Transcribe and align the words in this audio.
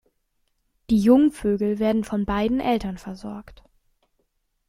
Die 0.89 0.97
Jungvögel 0.97 1.77
werden 1.77 2.03
von 2.03 2.25
beiden 2.25 2.59
Eltern 2.59 2.97
versorgt. 2.97 3.61